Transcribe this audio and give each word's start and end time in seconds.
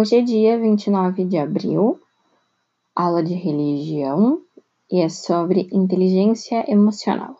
Hoje 0.00 0.14
é 0.14 0.22
dia 0.22 0.56
29 0.56 1.24
de 1.24 1.36
abril, 1.36 2.00
aula 2.94 3.20
de 3.20 3.34
religião, 3.34 4.40
e 4.88 5.00
é 5.00 5.08
sobre 5.08 5.68
inteligência 5.72 6.64
emocional. 6.70 7.34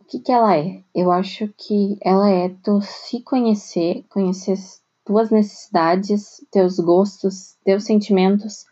O 0.00 0.04
que, 0.04 0.20
que 0.20 0.30
ela 0.30 0.56
é? 0.56 0.84
Eu 0.94 1.10
acho 1.10 1.52
que 1.58 1.98
ela 2.00 2.30
é 2.30 2.48
tu 2.62 2.80
se 2.80 3.20
conhecer, 3.22 4.04
conhecer 4.08 4.56
tuas 5.04 5.30
necessidades, 5.30 6.46
teus 6.48 6.78
gostos, 6.78 7.56
teus 7.64 7.82
sentimentos, 7.82 8.64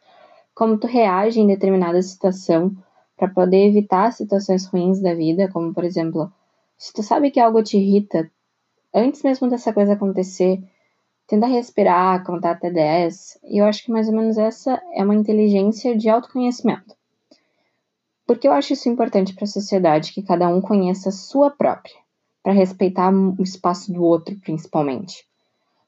como 0.55 0.79
tu 0.79 0.87
reage 0.87 1.41
em 1.41 1.49
determinada 1.49 2.01
situação 2.03 2.73
para 3.17 3.27
poder 3.27 3.67
evitar 3.67 4.13
situações 4.13 4.65
ruins 4.67 5.01
da 5.03 5.13
vida, 5.13 5.51
como 5.51 5.75
por 5.75 5.83
exemplo, 5.83 6.33
se 6.79 6.93
tu 6.93 7.03
sabe 7.03 7.33
que 7.33 7.41
algo 7.41 7.65
te 7.65 7.79
irrita, 7.79 8.31
antes 8.95 9.25
mesmo 9.25 9.51
dessa 9.51 9.73
coisa 9.73 9.95
acontecer, 9.95 10.63
tenta 11.33 11.47
respirar, 11.47 12.23
contar 12.25 12.51
até 12.51 12.71
10. 12.71 13.39
E 13.45 13.57
eu 13.57 13.65
acho 13.65 13.83
que 13.83 13.91
mais 13.91 14.07
ou 14.07 14.15
menos 14.15 14.37
essa 14.37 14.79
é 14.93 15.03
uma 15.03 15.15
inteligência 15.15 15.97
de 15.97 16.11
autoconhecimento. 16.11 16.95
Porque 18.27 18.47
eu 18.47 18.53
acho 18.53 18.75
isso 18.75 18.91
importante 18.91 19.35
para 19.35 19.45
a 19.45 19.47
sociedade, 19.47 20.13
que 20.13 20.23
cada 20.23 20.47
um 20.47 20.61
conheça 20.61 21.09
a 21.09 21.13
sua 21.13 21.51
própria, 21.51 21.95
para 22.43 22.53
respeitar 22.53 23.11
o 23.11 23.43
espaço 23.43 23.91
do 23.91 24.05
outro, 24.05 24.39
principalmente. 24.41 25.25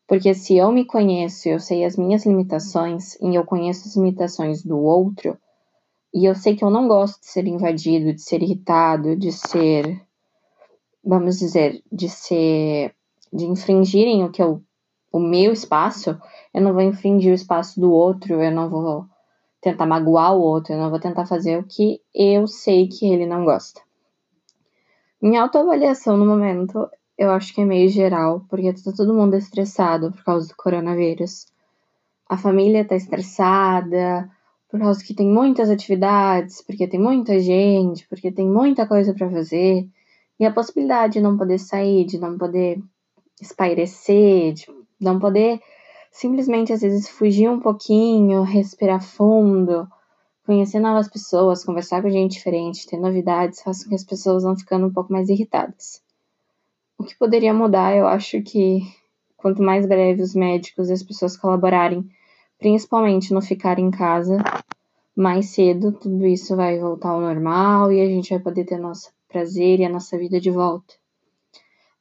Porque 0.09 0.33
se 0.33 0.57
eu 0.57 0.73
me 0.73 0.87
conheço, 0.87 1.47
eu 1.47 1.61
sei 1.61 1.85
as 1.85 1.95
minhas 1.95 2.25
limitações 2.25 3.15
e 3.21 3.35
eu 3.35 3.45
conheço 3.45 3.87
as 3.87 3.97
limitações 3.97 4.63
do 4.63 4.79
outro, 4.79 5.37
e 6.15 6.25
eu 6.25 6.35
sei 6.35 6.57
que 6.57 6.65
eu 6.65 6.71
não 6.71 6.89
gosto 6.89 7.21
de 7.21 7.27
ser 7.27 7.47
invadido, 7.47 8.15
de 8.15 8.23
ser 8.23 8.43
irritado, 8.43 9.15
de 9.15 9.31
ser, 9.31 10.01
vamos 11.05 11.39
dizer, 11.39 11.83
de 11.93 12.09
ser, 12.09 12.95
de 13.31 13.45
infringirem 13.45 14.25
o 14.25 14.31
que 14.31 14.41
eu, 14.43 14.63
o 15.15 15.21
meu 15.21 15.53
espaço, 15.53 16.21
eu 16.53 16.61
não 16.61 16.73
vou 16.73 16.83
infringir 16.83 17.31
o 17.31 17.37
espaço 17.37 17.81
do 17.81 17.93
outro, 17.93 18.43
eu 18.43 18.51
não 18.51 18.69
vou 18.69 19.07
tentar 19.61 19.87
magoar 19.87 20.35
o 20.35 20.41
outro, 20.41 20.73
eu 20.73 20.79
não 20.79 20.91
vou 20.91 20.99
tentar 20.99 21.25
fazer 21.25 21.57
o 21.57 21.63
que 21.63 22.01
eu 22.13 22.49
sei 22.49 22.89
que 22.89 23.07
ele 23.07 23.25
não 23.25 23.45
gosta. 23.45 23.81
Minha 25.23 25.43
autoavaliação 25.43 26.17
no 26.17 26.27
momento, 26.27 26.89
eu 27.17 27.31
acho 27.31 27.55
que 27.55 27.61
é 27.61 27.65
meio 27.65 27.89
geral, 27.89 28.45
porque 28.51 28.73
tá 28.73 28.91
todo 28.91 29.15
mundo 29.15 29.37
estressado 29.37 30.11
por 30.11 30.25
causa 30.25 30.49
do 30.49 30.57
coronavírus. 30.57 31.47
A 32.29 32.37
família 32.37 32.85
tá 32.85 32.97
estressada, 32.97 34.29
por 34.69 34.81
causa 34.81 35.05
que 35.05 35.15
tem 35.15 35.29
muitas 35.29 35.71
atividades, 35.71 36.61
porque 36.61 36.89
tem 36.89 36.99
muita 36.99 37.39
gente, 37.39 38.05
porque 38.09 38.33
tem 38.33 38.49
muita 38.49 38.85
coisa 38.85 39.15
para 39.15 39.31
fazer. 39.31 39.87
E 40.41 40.45
a 40.45 40.53
possibilidade 40.53 41.13
de 41.13 41.21
não 41.21 41.39
poder 41.39 41.61
sair, 41.61 42.05
de 42.05 42.19
não 42.19 42.37
poder 42.37 42.83
espairecer, 43.41 44.55
de 44.55 44.84
não 45.01 45.19
poder 45.19 45.61
simplesmente 46.15 46.73
às 46.73 46.81
vezes 46.81 47.09
fugir 47.09 47.49
um 47.49 47.59
pouquinho, 47.59 48.43
respirar 48.43 49.03
fundo, 49.03 49.87
conhecer 50.47 50.79
novas 50.79 51.09
pessoas, 51.09 51.65
conversar 51.65 52.03
com 52.03 52.11
gente 52.11 52.33
diferente, 52.33 52.87
ter 52.87 52.99
novidades, 52.99 53.63
faz 53.63 53.83
com 53.83 53.89
que 53.89 53.97
as 53.97 54.05
pessoas 54.05 54.45
vão 54.45 54.57
ficando 54.57 54.87
um 54.87 54.93
pouco 54.93 55.13
mais 55.13 55.29
irritadas. 55.29 56.01
O 56.97 57.05
que 57.05 57.19
poderia 57.19 57.53
mudar, 57.53 57.97
eu 57.97 58.07
acho 58.07 58.41
que 58.43 58.81
quanto 59.37 59.61
mais 59.61 59.87
breve 59.87 60.23
os 60.23 60.35
médicos 60.35 60.89
e 60.89 60.93
as 60.93 61.03
pessoas 61.03 61.37
colaborarem, 61.37 62.09
principalmente 62.59 63.35
no 63.35 63.43
ficar 63.43 63.81
em 63.81 63.91
casa, 63.91 64.39
mais 65.17 65.51
cedo 65.51 65.93
tudo 65.93 66.25
isso 66.27 66.55
vai 66.55 66.79
voltar 66.79 67.11
ao 67.11 67.21
normal 67.21 67.91
e 67.93 68.01
a 68.01 68.07
gente 68.07 68.31
vai 68.31 68.39
poder 68.39 68.65
ter 68.65 68.79
nosso 68.79 69.11
prazer 69.29 69.81
e 69.81 69.85
a 69.85 69.89
nossa 69.89 70.17
vida 70.17 70.41
de 70.41 70.51
volta 70.51 70.95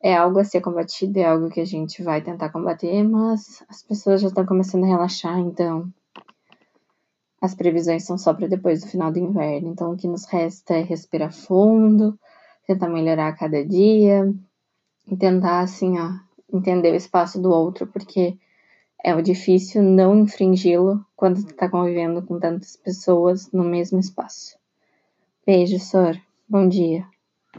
é 0.04 0.14
algo 0.14 0.38
a 0.38 0.44
ser 0.44 0.60
combatido, 0.60 1.18
é 1.18 1.24
algo 1.24 1.50
que 1.50 1.62
a 1.62 1.66
gente 1.66 2.04
vai 2.04 2.22
tentar 2.22 2.50
combater, 2.50 3.02
mas 3.04 3.64
as 3.70 3.82
pessoas 3.82 4.20
já 4.20 4.28
estão 4.28 4.46
começando 4.46 4.84
a 4.84 4.88
relaxar, 4.88 5.40
então 5.40 5.88
as 7.42 7.56
previsões 7.56 8.04
são 8.04 8.18
só 8.18 8.34
para 8.34 8.48
depois 8.48 8.82
do 8.82 8.88
final 8.88 9.14
do 9.14 9.20
inverno. 9.20 9.70
Então 9.70 9.94
o 9.94 9.98
que 9.98 10.08
nos 10.08 10.26
resta 10.26 10.74
é 10.74 10.82
respirar 10.82 11.34
fundo, 11.34 12.20
tentar 12.68 12.90
melhorar 12.90 13.30
a 13.30 13.36
cada 13.36 13.66
dia 13.66 14.30
e 15.10 15.16
tentar 15.16 15.62
assim, 15.62 15.98
ó, 15.98 16.12
entender 16.54 16.92
o 16.92 16.98
espaço 16.98 17.42
do 17.42 17.50
outro, 17.50 17.88
porque 17.88 18.38
é 19.02 19.16
o 19.16 19.22
difícil 19.22 19.82
não 19.82 20.20
infringi-lo 20.20 21.06
quando 21.16 21.46
tu 21.46 21.54
tá 21.54 21.70
convivendo 21.70 22.22
com 22.22 22.40
tantas 22.40 22.76
pessoas 22.76 23.50
no 23.54 23.64
mesmo 23.64 24.00
espaço. 24.00 24.58
Beijo, 25.46 25.80
Sor. 25.80 26.18
Bom 26.48 26.68
dia. 26.68 27.13